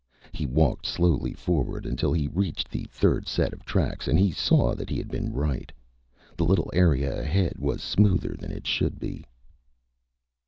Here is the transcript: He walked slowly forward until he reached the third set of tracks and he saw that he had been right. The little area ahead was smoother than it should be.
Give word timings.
He 0.31 0.47
walked 0.47 0.87
slowly 0.87 1.31
forward 1.35 1.85
until 1.85 2.11
he 2.11 2.27
reached 2.27 2.71
the 2.71 2.85
third 2.85 3.27
set 3.27 3.53
of 3.53 3.63
tracks 3.65 4.07
and 4.07 4.17
he 4.17 4.31
saw 4.31 4.73
that 4.73 4.89
he 4.89 4.97
had 4.97 5.09
been 5.09 5.31
right. 5.31 5.71
The 6.35 6.43
little 6.43 6.71
area 6.73 7.21
ahead 7.21 7.59
was 7.59 7.83
smoother 7.83 8.35
than 8.39 8.49
it 8.51 8.65
should 8.65 8.99
be. 8.99 9.27